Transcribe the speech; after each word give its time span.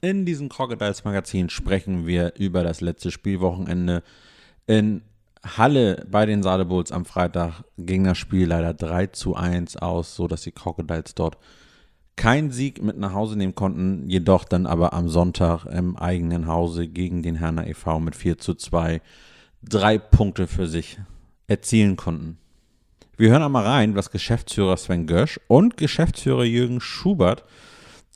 In 0.00 0.24
diesem 0.24 0.48
Crocodiles 0.48 1.04
Magazin 1.04 1.50
sprechen 1.50 2.06
wir 2.06 2.34
über 2.36 2.62
das 2.62 2.80
letzte 2.80 3.10
Spielwochenende 3.10 4.04
in 4.66 5.02
Halle 5.44 6.06
bei 6.08 6.24
den 6.24 6.42
Sadebulls 6.42 6.92
am 6.92 7.04
Freitag 7.04 7.64
ging 7.76 8.04
das 8.04 8.18
Spiel 8.18 8.46
leider 8.46 8.74
3 8.74 9.08
zu 9.08 9.34
1 9.34 9.76
aus, 9.78 10.14
sodass 10.14 10.42
die 10.42 10.52
Crocodiles 10.52 11.14
dort 11.14 11.38
keinen 12.14 12.50
Sieg 12.50 12.82
mit 12.82 12.98
nach 12.98 13.12
Hause 13.12 13.36
nehmen 13.36 13.54
konnten, 13.54 14.08
jedoch 14.08 14.44
dann 14.44 14.66
aber 14.66 14.92
am 14.92 15.08
Sonntag 15.08 15.64
im 15.66 15.96
eigenen 15.96 16.46
Hause 16.46 16.86
gegen 16.88 17.22
den 17.22 17.36
Herner 17.36 17.66
e.V. 17.66 18.00
mit 18.00 18.14
4 18.14 18.38
zu 18.38 18.54
2 18.54 19.00
drei 19.62 19.98
Punkte 19.98 20.46
für 20.46 20.68
sich 20.68 20.98
erzielen 21.48 21.96
konnten. 21.96 22.38
Wir 23.16 23.30
hören 23.30 23.42
einmal 23.42 23.64
rein, 23.64 23.96
was 23.96 24.12
Geschäftsführer 24.12 24.76
Sven 24.76 25.06
Gösch 25.06 25.40
und 25.48 25.76
Geschäftsführer 25.76 26.44
Jürgen 26.44 26.80
Schubert 26.80 27.44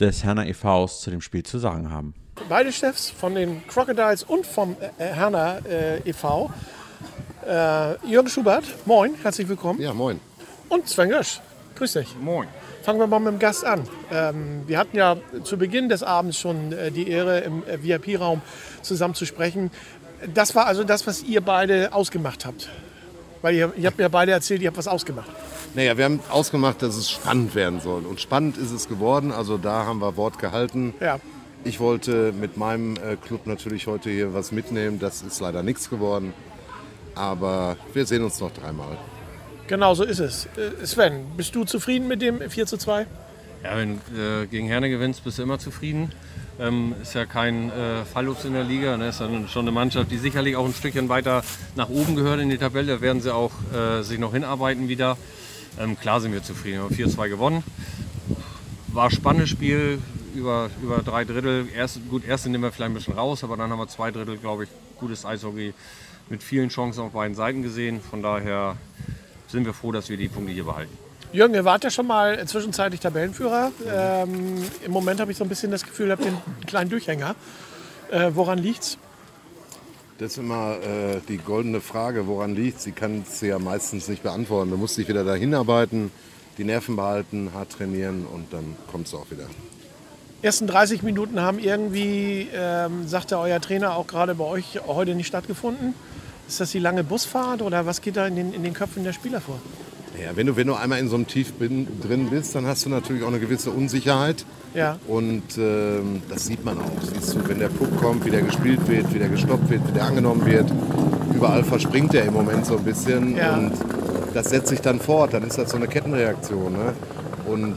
des 0.01 0.25
Herner 0.25 0.47
e.V.s 0.47 1.01
zu 1.01 1.11
dem 1.11 1.21
Spiel 1.21 1.43
zu 1.43 1.59
sagen 1.59 1.91
haben. 1.91 2.15
Beide 2.49 2.73
Chefs 2.73 3.11
von 3.11 3.35
den 3.35 3.67
Crocodiles 3.67 4.25
und 4.25 4.47
vom 4.47 4.77
äh, 4.99 5.05
Herner 5.05 5.61
äh, 5.69 6.09
e.V. 6.09 6.51
Äh, 7.47 8.07
Jürgen 8.07 8.29
Schubert, 8.29 8.65
moin, 8.87 9.15
herzlich 9.23 9.49
willkommen. 9.49 9.81
Ja, 9.81 9.93
moin. 9.93 10.21
Und 10.69 10.89
Sven 10.89 11.11
Gösch, 11.11 11.41
grüß 11.75 11.95
dich. 11.95 12.17
Moin. 12.21 12.49
Fangen 12.83 12.99
wir 12.99 13.07
mal 13.07 13.21
mit 13.21 13.34
dem 13.34 13.39
Gast 13.39 13.65
an. 13.65 13.89
Ähm, 14.11 14.62
wir 14.67 14.79
hatten 14.79 14.97
ja 14.97 15.17
zu 15.45 15.57
Beginn 15.57 15.89
des 15.89 16.03
Abends 16.03 16.39
schon 16.39 16.73
äh, 16.73 16.91
die 16.91 17.09
Ehre, 17.09 17.41
im 17.41 17.62
äh, 17.65 17.83
VIP-Raum 17.83 18.43
zusammen 18.83 19.15
zu 19.15 19.25
sprechen. 19.25 19.71
Das 20.34 20.55
war 20.55 20.67
also 20.67 20.83
das, 20.83 21.06
was 21.06 21.23
ihr 21.23 21.43
beide 21.43 21.93
ausgemacht 21.93 22.45
habt. 22.45 22.69
Weil 23.43 23.55
ihr, 23.57 23.73
ihr 23.77 23.87
habt 23.87 23.98
mir 23.98 24.09
beide 24.09 24.33
erzählt, 24.33 24.62
ihr 24.62 24.69
habt 24.69 24.79
was 24.79 24.89
ausgemacht. 24.89 25.31
Naja, 25.75 25.97
wir 25.97 26.05
haben 26.05 26.21
ausgemacht, 26.31 26.81
dass 26.83 26.97
es 26.97 27.11
spannend 27.11 27.55
werden 27.55 27.81
soll. 27.81 28.07
Und 28.07 28.21
spannend 28.21 28.57
ist 28.57 28.71
es 28.71 28.89
geworden. 28.89 29.33
Also 29.33 29.59
da 29.59 29.84
haben 29.84 29.99
wir 30.01 30.17
Wort 30.17 30.39
gehalten. 30.39 30.95
Ja. 31.01 31.19
Ich 31.65 31.81
wollte 31.81 32.33
mit 32.33 32.57
meinem 32.57 32.97
äh, 32.97 33.17
Club 33.17 33.47
natürlich 33.47 33.87
heute 33.87 34.11
hier 34.11 34.34
was 34.34 34.53
mitnehmen. 34.53 34.99
Das 34.99 35.23
ist 35.23 35.41
leider 35.41 35.62
nichts 35.62 35.91
geworden. 35.91 36.33
Aber 37.15 37.77
wir 37.93 38.07
sehen 38.07 38.25
uns 38.25 38.41
noch 38.41 38.53
dreimal. 38.53 38.97
Genau 39.67 39.95
so 39.95 40.05
ist 40.05 40.19
es. 40.19 40.47
Äh, 40.56 40.84
Sven, 40.84 41.25
bist 41.37 41.55
du 41.55 41.65
zufrieden 41.65 42.09
mit 42.09 42.21
dem 42.23 42.49
4 42.49 42.67
zu 42.67 42.77
2? 42.77 43.06
Ja, 43.65 43.77
wenn 43.77 44.01
du 44.15 44.43
äh, 44.43 44.47
gegen 44.47 44.67
Herne 44.67 44.91
gewinnst, 44.91 45.25
bist 45.25 45.39
du 45.39 45.43
immer 45.43 45.59
zufrieden. 45.59 46.12
Ähm, 46.61 46.95
ist 47.00 47.14
ja 47.14 47.25
kein 47.25 47.70
äh, 47.70 48.05
Fallobst 48.05 48.45
in 48.45 48.53
der 48.53 48.64
Liga. 48.64 48.97
Ne? 48.97 49.08
Ist 49.08 49.20
dann 49.20 49.48
schon 49.48 49.62
eine 49.62 49.72
Mannschaft, 49.72 50.11
die 50.11 50.19
sicherlich 50.19 50.56
auch 50.56 50.67
ein 50.67 50.75
Stückchen 50.75 51.09
weiter 51.09 51.42
nach 51.77 51.89
oben 51.89 52.14
gehört 52.14 52.41
in 52.41 52.50
die 52.50 52.59
Tabelle. 52.59 52.94
Da 52.94 53.00
werden 53.00 53.22
sie 53.22 53.34
auch 53.34 53.53
äh, 53.75 54.03
sich 54.03 54.19
noch 54.19 54.33
hinarbeiten 54.33 54.89
wieder. 54.89 55.17
Ähm, 55.81 55.98
klar 55.98 56.20
sind 56.20 56.33
wir 56.33 56.42
zufrieden. 56.42 56.89
Wir 56.89 57.05
haben 57.06 57.12
4-2 57.12 57.28
gewonnen. 57.28 57.64
War 58.89 59.11
spannendes 59.11 59.48
Spiel 59.48 59.98
über, 60.34 60.70
über 60.83 60.98
drei 60.98 61.25
Drittel. 61.25 61.67
Erst, 61.75 62.00
gut, 62.11 62.27
erste 62.27 62.50
nehmen 62.50 62.64
wir 62.64 62.72
vielleicht 62.72 62.91
ein 62.91 62.94
bisschen 62.94 63.14
raus, 63.14 63.42
aber 63.42 63.56
dann 63.56 63.70
haben 63.70 63.78
wir 63.78 63.89
zwei 63.89 64.11
Drittel, 64.11 64.37
glaube 64.37 64.64
ich, 64.64 64.70
gutes 64.98 65.25
Eishockey 65.25 65.72
mit 66.28 66.42
vielen 66.42 66.69
Chancen 66.69 67.00
auf 67.00 67.12
beiden 67.12 67.34
Seiten 67.34 67.62
gesehen. 67.62 68.00
Von 68.00 68.22
daher 68.22 68.77
sind 69.48 69.64
wir 69.64 69.72
froh, 69.72 69.92
dass 69.92 70.09
wir 70.09 70.16
die 70.16 70.28
Punkte 70.28 70.53
hier 70.53 70.64
behalten. 70.64 70.97
Jürgen, 71.32 71.54
ihr 71.54 71.65
wart 71.65 71.82
ja 71.82 71.91
schon 71.91 72.06
mal 72.06 72.47
zwischenzeitlich 72.47 73.00
Tabellenführer. 73.00 73.72
Ähm, 73.91 74.62
Im 74.84 74.93
Moment 74.93 75.19
habe 75.19 75.32
ich 75.32 75.38
so 75.38 75.44
ein 75.44 75.48
bisschen 75.48 75.70
das 75.70 75.82
Gefühl, 75.82 76.09
ihr 76.09 76.12
habt 76.12 76.25
den 76.25 76.37
kleinen 76.66 76.91
Durchhänger. 76.91 77.34
Äh, 78.10 78.32
woran 78.34 78.59
liegt's? 78.59 78.98
Das 80.19 80.32
ist 80.32 80.38
immer 80.38 80.76
äh, 80.82 81.21
die 81.28 81.38
goldene 81.38 81.81
Frage, 81.81 82.26
woran 82.26 82.54
liegt 82.54 82.81
Sie 82.82 82.92
kann 82.92 83.25
es 83.26 83.41
ja 83.41 83.59
meistens 83.59 84.09
nicht 84.09 84.22
beantworten. 84.22 84.71
Du 84.71 84.76
musst 84.76 84.98
dich 84.98 85.09
wieder 85.09 85.25
dahin 85.25 85.54
arbeiten, 85.54 86.12
die 86.59 86.65
Nerven 86.65 86.97
behalten, 86.97 87.50
hart 87.54 87.71
trainieren 87.72 88.26
und 88.26 88.53
dann 88.53 88.76
kommt 88.91 89.06
es 89.06 89.15
auch 89.15 89.31
wieder. 89.31 89.47
ersten 90.42 90.66
30 90.66 91.03
Minuten 91.03 91.41
haben 91.41 91.59
irgendwie, 91.59 92.47
ähm, 92.54 93.09
sagte 93.09 93.38
euer 93.38 93.60
Trainer 93.62 93.97
auch 93.97 94.06
gerade 94.06 94.34
bei 94.34 94.44
euch, 94.44 94.81
heute 94.87 95.15
nicht 95.15 95.28
stattgefunden. 95.28 95.94
Ist 96.47 96.60
das 96.60 96.72
die 96.72 96.78
lange 96.78 97.04
Busfahrt 97.04 97.62
oder 97.62 97.87
was 97.87 98.03
geht 98.03 98.19
da 98.19 98.26
in 98.26 98.37
den, 98.37 98.53
in 98.53 98.62
den 98.62 98.75
Köpfen 98.75 99.04
der 99.04 99.15
Spieler 99.15 99.41
vor? 99.41 99.59
Ja, 100.21 100.37
wenn 100.37 100.47
du, 100.47 100.56
wenn 100.56 100.67
du 100.67 100.75
einmal 100.75 100.99
in 100.99 101.09
so 101.09 101.17
einem 101.17 101.27
Tief 101.27 101.55
bin, 101.55 101.87
drin 102.00 102.28
bist, 102.31 102.55
dann 102.55 102.67
hast 102.67 102.84
du 102.84 102.91
natürlich 102.91 103.23
auch 103.23 103.28
eine 103.28 103.41
gewisse 103.41 103.71
Unsicherheit. 103.71 104.45
Ja. 104.75 104.99
Und 105.09 105.43
ähm, 105.59 106.23
das 106.28 106.47
sieht 106.47 106.65
man 106.65 106.78
auch. 106.78 106.91
Siehst 107.15 107.34
du, 107.34 107.49
wenn 107.49 107.59
der 107.59 107.69
Puck 107.69 107.97
kommt, 107.97 108.25
wie 108.25 108.31
der 108.31 108.43
gespielt 108.43 108.87
wird, 108.89 109.12
wie 109.15 109.19
der 109.19 109.28
gestoppt 109.28 109.71
wird, 109.71 109.87
wie 109.89 109.93
der 109.93 110.05
angenommen 110.05 110.45
wird. 110.45 110.71
Überall 111.34 111.65
verspringt 111.65 112.15
er 112.15 112.25
im 112.25 112.34
Moment 112.34 112.67
so 112.67 112.77
ein 112.77 112.84
bisschen. 112.84 113.37
Ja. 113.37 113.56
Und 113.56 113.72
das 114.34 114.51
setzt 114.51 114.69
sich 114.69 114.81
dann 114.81 115.01
fort. 115.01 115.34
Dann 115.34 115.45
ist 115.45 115.59
das 115.59 115.71
so 115.71 115.77
eine 115.77 115.89
Kettenreaktion. 115.89 116.72
Ne? 116.72 116.93
Und 117.47 117.77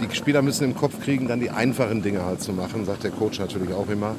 die 0.00 0.14
Spieler 0.14 0.42
müssen 0.42 0.64
im 0.64 0.76
Kopf 0.76 1.00
kriegen, 1.02 1.28
dann 1.28 1.40
die 1.40 1.50
einfachen 1.50 2.02
Dinge 2.02 2.24
halt 2.24 2.42
zu 2.42 2.52
machen, 2.52 2.84
sagt 2.86 3.04
der 3.04 3.10
Coach 3.10 3.38
natürlich 3.38 3.72
auch 3.72 3.88
immer. 3.88 4.14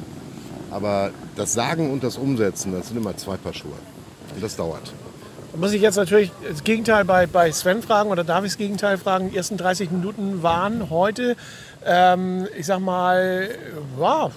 Aber 0.70 1.10
das 1.36 1.52
Sagen 1.52 1.90
und 1.90 2.02
das 2.02 2.16
Umsetzen, 2.16 2.72
das 2.72 2.88
sind 2.88 2.96
immer 2.96 3.16
zwei 3.16 3.36
Paar 3.36 3.52
Schuhe. 3.52 3.72
Und 4.34 4.42
das 4.42 4.56
dauert. 4.56 4.92
Da 5.52 5.58
muss 5.58 5.72
ich 5.74 5.82
jetzt 5.82 5.96
natürlich 5.96 6.32
das 6.48 6.64
Gegenteil 6.64 7.04
bei, 7.04 7.26
bei 7.26 7.52
Sven 7.52 7.82
fragen 7.82 8.10
oder 8.10 8.24
darf 8.24 8.42
ich 8.42 8.52
das 8.52 8.58
Gegenteil 8.58 8.96
fragen? 8.96 9.30
Die 9.30 9.36
ersten 9.36 9.58
30 9.58 9.90
Minuten 9.90 10.42
waren 10.42 10.88
heute, 10.88 11.36
ähm, 11.84 12.48
ich 12.56 12.64
sag 12.64 12.80
mal, 12.80 13.50
wow, 13.96 14.32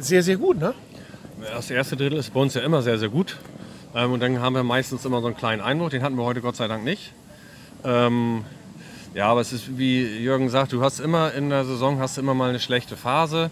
sehr, 0.00 0.24
sehr 0.24 0.36
gut, 0.36 0.58
ne? 0.58 0.74
Das 1.54 1.70
erste 1.70 1.96
Drittel 1.96 2.18
ist 2.18 2.34
bei 2.34 2.40
uns 2.40 2.54
ja 2.54 2.62
immer 2.62 2.82
sehr, 2.82 2.98
sehr 2.98 3.10
gut. 3.10 3.36
Ähm, 3.94 4.12
und 4.12 4.20
dann 4.20 4.40
haben 4.40 4.56
wir 4.56 4.64
meistens 4.64 5.04
immer 5.04 5.20
so 5.20 5.28
einen 5.28 5.36
kleinen 5.36 5.62
Einbruch. 5.62 5.90
Den 5.90 6.02
hatten 6.02 6.16
wir 6.16 6.24
heute 6.24 6.40
Gott 6.40 6.56
sei 6.56 6.66
Dank 6.66 6.82
nicht. 6.82 7.12
Ähm, 7.84 8.44
ja, 9.14 9.28
aber 9.28 9.42
es 9.42 9.52
ist 9.52 9.78
wie 9.78 10.04
Jürgen 10.18 10.48
sagt, 10.48 10.72
du 10.72 10.82
hast 10.82 10.98
immer 10.98 11.32
in 11.32 11.48
der 11.48 11.64
Saison 11.64 12.00
hast 12.00 12.18
immer 12.18 12.34
mal 12.34 12.48
eine 12.48 12.58
schlechte 12.58 12.96
Phase. 12.96 13.50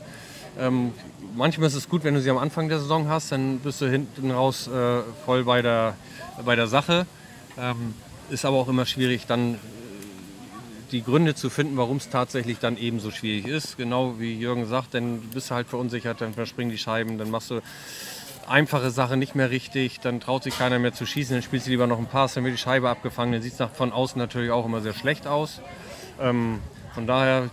Ähm, 0.59 0.93
manchmal 1.37 1.69
ist 1.69 1.75
es 1.75 1.89
gut, 1.89 2.03
wenn 2.03 2.15
du 2.15 2.21
sie 2.21 2.31
am 2.31 2.39
Anfang 2.39 2.69
der 2.69 2.81
Saison 2.81 3.09
hast, 3.09 3.31
dann 3.31 3.61
bist 3.61 3.81
du 3.81 3.89
hinten 3.89 4.33
raus 4.33 4.69
äh, 4.69 5.03
voll 5.25 5.45
bei 5.45 5.63
der, 5.63 5.95
bei 6.45 6.57
der 6.57 6.67
Sache. 6.67 7.07
Ähm, 7.59 7.95
ist 8.31 8.45
aber 8.45 8.57
auch 8.57 8.69
immer 8.69 8.87
schwierig, 8.87 9.27
dann 9.27 9.55
äh, 9.55 9.59
die 10.93 11.03
Gründe 11.03 11.35
zu 11.35 11.51
finden, 11.51 11.77
warum 11.77 11.99
es 11.99 12.09
tatsächlich 12.09 12.59
dann 12.59 12.77
eben 12.77 13.01
so 13.01 13.11
schwierig 13.11 13.47
ist. 13.47 13.77
Genau 13.77 14.19
wie 14.19 14.35
Jürgen 14.35 14.67
sagt, 14.67 14.95
dann 14.95 15.21
bist 15.21 15.51
du 15.51 15.55
halt 15.55 15.69
verunsichert, 15.69 16.21
dann 16.21 16.35
verspringen 16.35 16.71
die 16.71 16.79
Scheiben, 16.79 17.19
dann 17.19 17.31
machst 17.31 17.51
du 17.51 17.61
einfache 18.47 18.91
Sache 18.91 19.17
nicht 19.17 19.35
mehr 19.35 19.51
richtig, 19.51 20.01
dann 20.01 20.21
traut 20.21 20.45
sich 20.45 20.59
keiner 20.59 20.79
mehr 20.79 20.93
zu 20.93 21.07
schießen, 21.07 21.37
dann 21.37 21.43
spielst 21.43 21.67
du 21.67 21.71
lieber 21.71 21.87
noch 21.87 21.99
einen 21.99 22.07
Pass, 22.07 22.35
dann 22.35 22.45
wird 22.45 22.55
die 22.55 22.59
Scheibe 22.59 22.89
abgefangen, 22.91 23.33
dann 23.33 23.43
sieht 23.43 23.59
es 23.59 23.69
von 23.75 23.93
außen 23.93 24.19
natürlich 24.19 24.51
auch 24.51 24.67
immer 24.67 24.81
sehr 24.81 24.93
schlecht 24.93 25.27
aus. 25.27 25.61
Ähm, 26.21 26.61
von 26.95 27.07
daher, 27.07 27.51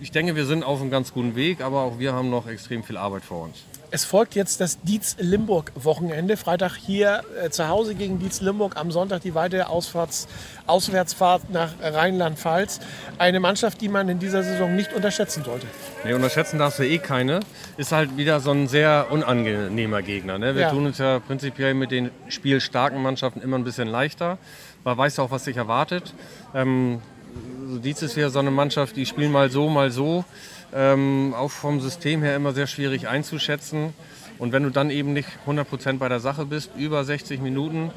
ich 0.00 0.10
denke, 0.10 0.36
wir 0.36 0.44
sind 0.44 0.64
auf 0.64 0.80
einem 0.80 0.90
ganz 0.90 1.12
guten 1.12 1.36
Weg, 1.36 1.60
aber 1.60 1.82
auch 1.82 1.98
wir 1.98 2.12
haben 2.12 2.30
noch 2.30 2.46
extrem 2.46 2.82
viel 2.82 2.96
Arbeit 2.96 3.24
vor 3.24 3.44
uns. 3.44 3.64
Es 3.94 4.04
folgt 4.04 4.34
jetzt 4.34 4.60
das 4.60 4.80
Dietz-Limburg-Wochenende. 4.80 6.36
Freitag 6.36 6.74
hier 6.74 7.22
äh, 7.40 7.50
zu 7.50 7.68
Hause 7.68 7.94
gegen 7.94 8.18
Dietz-Limburg, 8.18 8.76
am 8.76 8.90
Sonntag 8.90 9.22
die 9.22 9.36
weitere 9.36 9.62
Ausfahrts 9.62 10.26
Auswärtsfahrt 10.66 11.50
nach 11.50 11.74
Rheinland-Pfalz. 11.80 12.80
Eine 13.18 13.38
Mannschaft, 13.38 13.80
die 13.80 13.88
man 13.88 14.08
in 14.08 14.18
dieser 14.18 14.42
Saison 14.42 14.74
nicht 14.74 14.92
unterschätzen 14.94 15.44
sollte. 15.44 15.68
Nee, 16.02 16.12
unterschätzen 16.12 16.58
darfst 16.58 16.80
du 16.80 16.82
eh 16.82 16.98
keine. 16.98 17.38
Ist 17.76 17.92
halt 17.92 18.16
wieder 18.16 18.40
so 18.40 18.50
ein 18.50 18.66
sehr 18.66 19.06
unangenehmer 19.10 20.02
Gegner. 20.02 20.38
Ne? 20.38 20.56
Wir 20.56 20.62
Ja. 20.62 20.70
tun 20.70 20.86
uns 20.86 20.98
ja 20.98 21.20
prinzipiell 21.20 21.74
mit 21.74 21.92
den 21.92 22.10
spielstarken 22.26 23.00
Mannschaften 23.00 23.42
immer 23.42 23.58
ein 23.58 23.64
bisschen 23.64 23.86
leichter. 23.86 24.38
Man 24.82 24.98
weiß 24.98 25.18
ja 25.18 25.22
auch, 25.22 25.30
was 25.30 25.44
sich 25.44 25.56
erwartet. 25.56 26.14
Ähm, 26.52 27.00
so 27.68 27.78
Dietz 27.78 28.02
ist 28.02 28.16
wieder 28.16 28.30
so 28.30 28.40
eine 28.40 28.50
Mannschaft, 28.50 28.96
die 28.96 29.06
spielen 29.06 29.30
mal 29.30 29.50
so, 29.50 29.68
mal 29.68 29.92
so. 29.92 30.24
Ähm, 30.74 31.34
auch 31.36 31.50
vom 31.50 31.80
System 31.80 32.22
her 32.22 32.34
immer 32.34 32.52
sehr 32.52 32.66
schwierig 32.66 33.08
einzuschätzen. 33.08 33.94
Und 34.38 34.52
wenn 34.52 34.64
du 34.64 34.70
dann 34.70 34.90
eben 34.90 35.12
nicht 35.12 35.28
100% 35.46 35.98
bei 35.98 36.08
der 36.08 36.20
Sache 36.20 36.46
bist, 36.46 36.70
über 36.76 37.04
60 37.04 37.40
Minuten, 37.40 37.92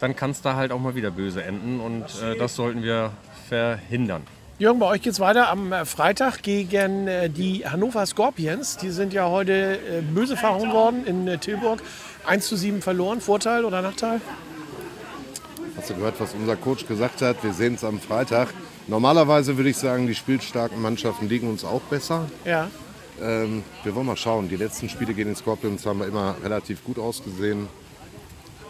dann 0.00 0.14
kann 0.14 0.32
es 0.32 0.42
da 0.42 0.54
halt 0.54 0.70
auch 0.70 0.78
mal 0.78 0.94
wieder 0.94 1.10
böse 1.10 1.42
enden. 1.42 1.80
Und 1.80 2.04
äh, 2.22 2.36
das 2.36 2.54
sollten 2.54 2.82
wir 2.82 3.12
verhindern. 3.48 4.22
Jürgen, 4.58 4.80
bei 4.80 4.86
euch 4.86 5.02
geht 5.02 5.12
es 5.12 5.20
weiter 5.20 5.48
am 5.50 5.72
äh, 5.72 5.84
Freitag 5.84 6.42
gegen 6.42 7.06
äh, 7.06 7.30
die 7.30 7.64
Hannover 7.64 8.04
Scorpions. 8.04 8.76
Die 8.76 8.90
sind 8.90 9.12
ja 9.12 9.28
heute 9.28 9.78
äh, 9.78 10.02
böse 10.02 10.36
verhauen 10.36 10.72
worden 10.72 11.06
in 11.06 11.40
Tilburg. 11.40 11.80
1 12.26 12.46
zu 12.46 12.56
7 12.56 12.82
verloren. 12.82 13.20
Vorteil 13.20 13.64
oder 13.64 13.82
Nachteil? 13.82 14.20
Hast 15.76 15.90
du 15.90 15.94
gehört, 15.94 16.20
was 16.20 16.34
unser 16.34 16.56
Coach 16.56 16.86
gesagt 16.86 17.22
hat? 17.22 17.42
Wir 17.44 17.52
sehen 17.52 17.74
es 17.76 17.84
am 17.84 18.00
Freitag. 18.00 18.48
Normalerweise 18.88 19.58
würde 19.58 19.68
ich 19.68 19.76
sagen, 19.76 20.06
die 20.06 20.14
spielstarken 20.14 20.80
Mannschaften 20.80 21.28
liegen 21.28 21.48
uns 21.48 21.62
auch 21.62 21.82
besser. 21.82 22.24
Ja. 22.46 22.70
Ähm, 23.20 23.62
wir 23.84 23.94
wollen 23.94 24.06
mal 24.06 24.16
schauen. 24.16 24.48
Die 24.48 24.56
letzten 24.56 24.88
Spiele 24.88 25.12
gegen 25.12 25.28
den 25.28 25.36
Scorpions 25.36 25.84
haben 25.84 25.98
wir 26.00 26.06
immer 26.06 26.36
relativ 26.42 26.82
gut 26.84 26.98
ausgesehen. 26.98 27.68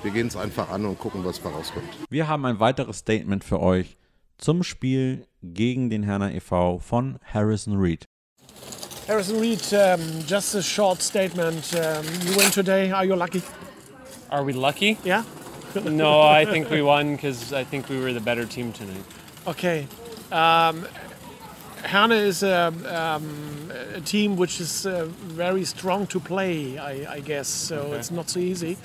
Wir 0.02 0.10
gehen 0.10 0.26
es 0.26 0.36
einfach 0.36 0.70
an 0.70 0.86
und 0.86 0.98
gucken, 0.98 1.24
was 1.24 1.40
da 1.40 1.50
rauskommt. 1.50 1.88
Wir 2.10 2.26
haben 2.26 2.44
ein 2.46 2.58
weiteres 2.58 2.98
Statement 2.98 3.44
für 3.44 3.60
euch 3.60 3.96
zum 4.38 4.64
Spiel 4.64 5.24
gegen 5.42 5.88
den 5.88 6.02
Herner 6.02 6.34
e.V. 6.34 6.80
von 6.80 7.18
Harrison 7.32 7.78
Reed. 7.78 8.04
Harrison 9.06 9.38
Reed, 9.38 9.62
um, 9.72 10.00
just 10.26 10.54
a 10.56 10.62
short 10.62 11.00
statement. 11.00 11.72
Um, 11.74 12.04
you 12.26 12.36
win 12.36 12.50
today. 12.50 12.90
Are 12.90 13.04
you 13.04 13.14
lucky? 13.14 13.42
Are 14.30 14.44
we 14.44 14.52
lucky? 14.52 14.98
Yeah. 15.04 15.22
No, 15.84 16.22
I 16.22 16.44
think 16.44 16.70
we 16.70 16.82
won 16.82 17.14
because 17.14 17.52
I 17.52 17.62
think 17.64 17.88
we 17.88 18.00
were 18.00 18.12
the 18.12 18.20
better 18.20 18.44
team 18.44 18.72
tonight. 18.72 19.04
Okay. 19.46 19.86
Um, 20.30 20.86
Herne 21.84 22.12
is 22.12 22.42
a, 22.42 22.72
um, 22.86 23.70
a 23.94 24.00
team 24.00 24.36
which 24.36 24.60
is 24.60 24.84
uh, 24.84 25.06
very 25.22 25.64
strong 25.64 26.06
to 26.08 26.20
play, 26.20 26.76
I, 26.76 27.14
I 27.14 27.20
guess. 27.20 27.48
So 27.48 27.92
it's 27.92 28.10
not 28.10 28.28
so 28.28 28.40
easy. 28.40 28.76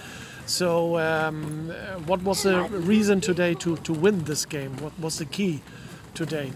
So, 0.46 0.98
um, 1.00 1.72
uh, 1.72 2.00
what 2.00 2.22
was 2.22 2.44
the 2.44 2.64
reason 2.64 3.22
today 3.22 3.54
to, 3.56 3.78
to 3.78 3.94
win 3.94 4.26
this 4.26 4.46
game? 4.46 4.76
What 4.78 4.98
was 5.00 5.18
the 5.18 5.26
key 5.26 5.62
today? 6.14 6.52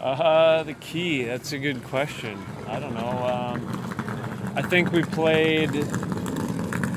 Uh, 0.00 0.62
the 0.62 0.74
key, 0.74 1.24
that's 1.24 1.52
a 1.52 1.58
good 1.58 1.82
question. 1.84 2.38
I 2.68 2.78
don't 2.78 2.94
know. 2.94 3.08
Um, 3.08 4.52
I 4.54 4.62
think 4.62 4.92
we 4.92 5.02
played. 5.02 5.70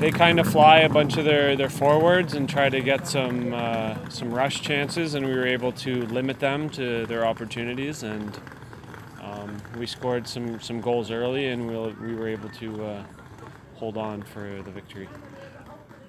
They 0.02 0.10
kind 0.10 0.40
of 0.40 0.48
fly 0.50 0.78
a 0.78 0.88
bunch 0.88 1.16
of 1.16 1.24
their, 1.24 1.54
their 1.54 1.70
forwards 1.70 2.34
and 2.34 2.48
try 2.48 2.68
to 2.68 2.80
get 2.80 3.06
some 3.06 3.54
uh, 3.54 3.94
some 4.08 4.34
rush 4.34 4.60
chances, 4.60 5.14
and 5.14 5.24
we 5.24 5.32
were 5.32 5.46
able 5.46 5.70
to 5.86 6.04
limit 6.06 6.40
them 6.40 6.68
to 6.70 7.06
their 7.06 7.24
opportunities. 7.24 8.02
And 8.02 8.36
um, 9.22 9.62
we 9.78 9.86
scored 9.86 10.26
some, 10.26 10.60
some 10.60 10.80
goals 10.80 11.12
early, 11.12 11.46
and 11.50 11.68
we, 11.68 11.76
we 12.04 12.16
were 12.16 12.26
able 12.26 12.48
to 12.48 12.84
uh, 12.84 13.04
hold 13.76 13.96
on 13.96 14.22
for 14.22 14.60
the 14.64 14.72
victory. 14.72 15.08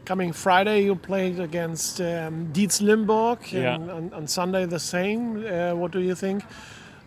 Coming 0.05 0.33
Friday, 0.33 0.85
you 0.85 0.95
played 0.95 1.39
against 1.39 2.01
um, 2.01 2.51
Dietz 2.51 2.81
Limburg, 2.81 3.51
Yeah. 3.51 3.75
and 3.75 3.91
on, 3.91 4.13
on 4.13 4.25
Sunday 4.25 4.65
the 4.65 4.79
same. 4.79 5.45
Uh, 5.45 5.75
what 5.75 5.91
do 5.91 5.99
you 5.99 6.15
think 6.15 6.43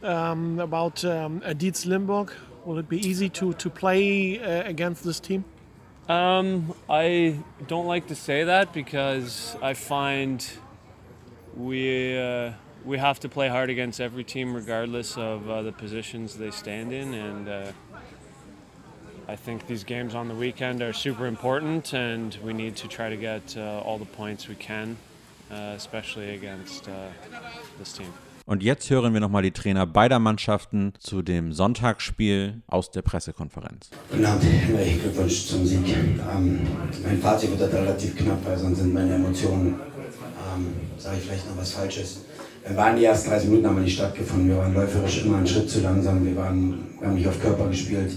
um, 0.04 0.60
about 0.60 1.04
um, 1.04 1.42
Dietz 1.56 1.84
Limburg? 1.84 2.30
Will 2.64 2.78
it 2.78 2.88
be 2.88 3.04
easy 3.04 3.28
to, 3.30 3.54
to 3.54 3.68
play 3.68 4.38
uh, 4.38 4.68
against 4.68 5.02
this 5.02 5.18
team? 5.18 5.44
Um, 6.08 6.72
I 6.88 7.40
don't 7.66 7.86
like 7.86 8.06
to 8.08 8.14
say 8.14 8.44
that 8.44 8.72
because 8.72 9.56
I 9.60 9.74
find 9.74 10.46
we 11.56 12.16
uh, 12.16 12.52
we 12.84 12.98
have 12.98 13.18
to 13.20 13.28
play 13.28 13.48
hard 13.48 13.70
against 13.70 14.00
every 14.00 14.22
team, 14.22 14.54
regardless 14.54 15.18
of 15.18 15.50
uh, 15.50 15.62
the 15.62 15.72
positions 15.72 16.36
they 16.36 16.52
stand 16.52 16.92
in, 16.92 17.12
and 17.12 17.48
uh, 17.48 17.72
I 19.26 19.34
think 19.34 19.66
these 19.66 19.82
games 19.82 20.14
on 20.14 20.28
the 20.28 20.34
weekend 20.34 20.80
are 20.80 20.92
super 20.92 21.26
important, 21.26 21.92
and 21.92 22.38
we 22.44 22.52
need 22.52 22.76
to 22.76 22.86
try 22.86 23.08
to 23.08 23.16
get 23.16 23.56
uh, 23.56 23.80
all 23.80 23.98
the 23.98 24.04
points 24.04 24.46
we 24.46 24.54
can, 24.54 24.96
uh, 25.50 25.74
especially 25.74 26.36
against 26.36 26.88
uh, 26.88 27.08
this 27.80 27.92
team. 27.92 28.12
Und 28.48 28.62
jetzt 28.62 28.88
hören 28.90 29.12
wir 29.12 29.20
nochmal 29.20 29.42
die 29.42 29.50
Trainer 29.50 29.86
beider 29.86 30.20
Mannschaften 30.20 30.92
zu 31.00 31.22
dem 31.22 31.52
Sonntagsspiel 31.52 32.62
aus 32.68 32.92
der 32.92 33.02
Pressekonferenz. 33.02 33.90
Guten 34.08 34.24
Abend, 34.24 34.44
Henry, 34.44 35.00
Glückwunsch 35.02 35.46
zum 35.48 35.66
Sieg. 35.66 35.84
Ähm, 35.88 36.60
mein 37.04 37.18
Fazit 37.18 37.58
wird 37.58 37.72
relativ 37.72 38.14
knapp, 38.14 38.38
weil 38.46 38.56
sonst 38.56 38.78
sind 38.78 38.94
meine 38.94 39.16
Emotionen, 39.16 39.74
ähm, 39.74 40.66
sage 40.96 41.16
ich 41.18 41.24
vielleicht 41.24 41.50
noch 41.50 41.56
was 41.56 41.72
Falsches. 41.72 42.20
Wir 42.64 42.76
waren 42.76 42.96
die 42.96 43.04
ersten 43.04 43.30
30 43.30 43.48
Minuten 43.48 43.66
haben 43.66 43.76
wir 43.78 43.82
nicht 43.82 43.96
stattgefunden. 43.96 44.48
Wir 44.48 44.58
waren 44.58 44.74
läuferisch 44.74 45.24
immer 45.24 45.38
einen 45.38 45.46
Schritt 45.48 45.68
zu 45.68 45.80
langsam. 45.80 46.24
Wir, 46.24 46.36
waren, 46.36 46.86
wir 47.00 47.08
haben 47.08 47.16
nicht 47.16 47.26
auf 47.26 47.42
Körper 47.42 47.66
gespielt. 47.66 48.12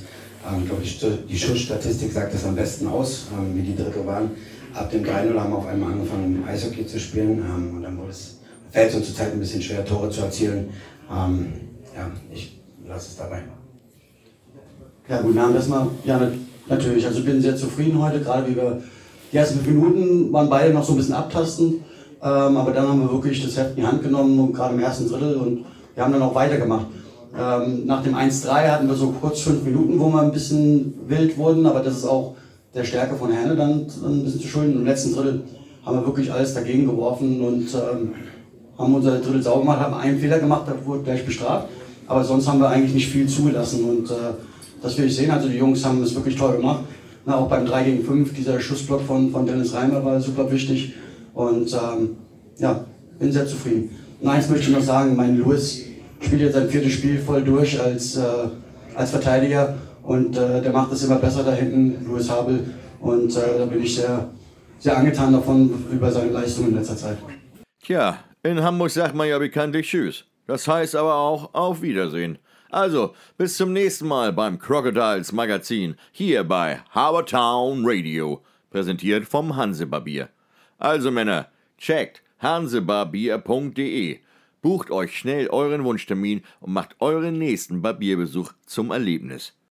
Ähm, 0.47 0.61
ich 0.83 0.99
glaube, 0.99 1.17
die, 1.27 1.39
Schussstatistik 1.39 2.11
sagt 2.11 2.35
das 2.35 2.45
am 2.45 2.55
besten 2.55 2.85
aus, 2.85 3.29
ähm, 3.33 3.55
wie 3.55 3.63
die 3.63 3.75
Drittel 3.75 4.05
waren. 4.05 4.29
Ab 4.75 4.91
dem 4.91 5.03
3-0 5.03 5.39
haben 5.39 5.51
wir 5.51 5.57
auf 5.57 5.65
einmal 5.65 5.93
angefangen, 5.93 6.43
Eishockey 6.47 6.85
zu 6.85 6.99
spielen. 6.99 7.39
Ähm, 7.39 7.77
und 7.77 7.81
dann 7.81 7.97
wurde 7.97 8.11
es, 8.11 8.38
fällt 8.71 8.89
es 8.89 8.95
uns 8.95 9.07
zurzeit 9.07 9.33
ein 9.33 9.39
bisschen 9.39 9.61
schwer, 9.61 9.85
Tore 9.85 10.09
zu 10.09 10.21
erzielen. 10.21 10.69
Ähm, 11.11 11.53
ja, 11.95 12.09
ich 12.33 12.59
lasse 12.87 13.09
es 13.09 13.17
dabei. 13.17 13.43
Ja, 15.07 15.21
guten 15.21 15.37
Abend 15.39 15.55
erstmal. 15.55 15.87
Ja, 16.05 16.19
nat- 16.19 16.33
natürlich. 16.67 17.05
Also 17.05 17.19
ich 17.19 17.25
bin 17.25 17.41
sehr 17.41 17.55
zufrieden 17.55 18.01
heute, 18.01 18.19
gerade 18.21 18.47
wie 18.49 18.55
wir 18.55 18.81
die 19.31 19.37
ersten 19.37 19.59
fünf 19.59 19.75
Minuten 19.75 20.31
waren 20.33 20.49
beide 20.49 20.73
noch 20.73 20.83
so 20.83 20.93
ein 20.93 20.97
bisschen 20.97 21.15
abtasten. 21.15 21.83
Ähm, 22.21 22.57
aber 22.57 22.71
dann 22.71 22.87
haben 22.87 22.99
wir 23.01 23.11
wirklich 23.11 23.43
das 23.43 23.57
Heft 23.57 23.71
in 23.71 23.77
die 23.77 23.85
Hand 23.87 24.03
genommen, 24.03 24.37
und 24.39 24.53
gerade 24.53 24.73
im 24.75 24.79
ersten 24.81 25.07
Drittel 25.07 25.35
und 25.35 25.65
wir 25.95 26.03
haben 26.03 26.11
dann 26.13 26.21
auch 26.21 26.35
weitergemacht. 26.35 26.87
Ähm, 27.37 27.85
nach 27.85 28.03
dem 28.03 28.15
1-3 28.15 28.69
hatten 28.69 28.87
wir 28.87 28.95
so 28.95 29.11
kurz 29.21 29.41
fünf 29.41 29.63
Minuten, 29.63 29.99
wo 29.99 30.09
wir 30.09 30.21
ein 30.21 30.31
bisschen 30.31 30.93
wild 31.07 31.37
wurden, 31.37 31.65
aber 31.65 31.79
das 31.81 31.97
ist 31.97 32.05
auch 32.05 32.35
der 32.73 32.83
Stärke 32.83 33.15
von 33.15 33.31
Herne 33.31 33.55
dann, 33.55 33.85
dann 34.01 34.19
ein 34.19 34.23
bisschen 34.23 34.41
zu 34.41 34.47
schulden. 34.47 34.73
Im 34.75 34.85
letzten 34.85 35.13
Drittel 35.15 35.43
haben 35.85 35.97
wir 35.97 36.05
wirklich 36.05 36.31
alles 36.31 36.53
dagegen 36.53 36.85
geworfen 36.85 37.41
und 37.41 37.67
ähm, 37.73 38.11
haben 38.79 38.95
unser 38.95 39.19
Drittel 39.19 39.43
sauber 39.43 39.61
gemacht, 39.61 39.79
haben 39.81 39.93
einen 39.93 40.19
Fehler 40.19 40.39
gemacht, 40.39 40.63
der 40.67 40.85
wurde 40.85 41.03
gleich 41.03 41.25
bestraft. 41.25 41.67
Aber 42.07 42.23
sonst 42.23 42.47
haben 42.47 42.59
wir 42.59 42.69
eigentlich 42.69 42.93
nicht 42.93 43.09
viel 43.09 43.27
zugelassen 43.27 43.83
und 43.83 44.09
äh, 44.09 44.33
das 44.81 44.97
will 44.97 45.05
ich 45.05 45.15
sehen. 45.15 45.29
Also 45.29 45.47
die 45.47 45.57
Jungs 45.57 45.85
haben 45.85 46.01
es 46.01 46.15
wirklich 46.15 46.35
toll 46.35 46.57
gemacht. 46.57 46.85
Na, 47.25 47.35
auch 47.35 47.47
beim 47.47 47.65
3 47.65 47.83
gegen 47.83 48.03
5, 48.03 48.33
dieser 48.33 48.59
Schussblock 48.59 49.01
von, 49.01 49.29
von 49.29 49.45
Dennis 49.45 49.73
Reimer 49.73 50.03
war 50.03 50.19
super 50.19 50.49
wichtig. 50.51 50.93
Und 51.33 51.71
ähm, 51.73 52.17
ja, 52.57 52.85
bin 53.19 53.31
sehr 53.31 53.45
zufrieden. 53.45 53.91
Und 54.21 54.29
eins 54.29 54.49
möchte 54.49 54.69
ich 54.69 54.75
noch 54.75 54.83
sagen, 54.83 55.15
mein 55.15 55.37
Louis 55.37 55.85
spielt 56.19 56.41
jetzt 56.41 56.53
sein 56.53 56.69
viertes 56.69 56.93
Spiel 56.93 57.19
voll 57.19 57.43
durch 57.43 57.79
als, 57.79 58.17
äh, 58.17 58.21
als 58.95 59.11
Verteidiger 59.11 59.75
und 60.03 60.35
äh, 60.35 60.61
der 60.61 60.71
macht 60.71 60.91
das 60.91 61.03
immer 61.03 61.17
besser 61.17 61.43
da 61.43 61.53
hinten, 61.53 62.05
Louis 62.05 62.29
Habel. 62.29 62.73
Und 62.99 63.35
äh, 63.35 63.59
da 63.59 63.65
bin 63.65 63.83
ich 63.83 63.95
sehr, 63.95 64.29
sehr 64.79 64.97
angetan 64.97 65.31
davon 65.31 65.71
über 65.91 66.11
seine 66.11 66.31
Leistung 66.31 66.69
in 66.69 66.75
letzter 66.75 66.97
Zeit. 66.97 67.17
Tja, 67.81 68.17
in 68.43 68.61
Hamburg 68.61 68.91
sagt 68.91 69.15
man 69.15 69.27
ja 69.27 69.37
bekanntlich 69.37 69.89
Tschüss. 69.89 70.25
Das 70.47 70.67
heißt 70.67 70.95
aber 70.95 71.15
auch 71.15 71.53
Auf 71.53 71.81
Wiedersehen. 71.81 72.39
Also, 72.71 73.15
bis 73.37 73.57
zum 73.57 73.73
nächsten 73.73 74.07
Mal 74.07 74.31
beim 74.31 74.59
Crocodiles 74.59 75.31
Magazin 75.31 75.95
hier 76.11 76.43
bei 76.43 76.81
Habertown 76.91 77.81
Radio, 77.83 78.43
präsentiert 78.69 79.25
vom 79.25 79.55
Hansebarbier. 79.55 80.29
Also 80.77 81.11
Männer, 81.11 81.49
checkt 81.77 82.21
hansebarbier.de, 82.39 84.19
bucht 84.61 84.91
euch 84.91 85.17
schnell 85.17 85.47
euren 85.49 85.83
Wunschtermin 85.83 86.43
und 86.59 86.73
macht 86.73 86.95
euren 86.99 87.37
nächsten 87.37 87.81
Barbierbesuch 87.81 88.53
zum 88.65 88.91
Erlebnis. 88.91 89.58